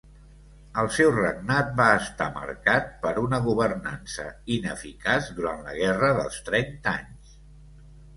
[0.83, 6.95] El seu regnat va estar marcat per una governança ineficaç durant la Guerra dels Trenta
[7.03, 7.37] anys.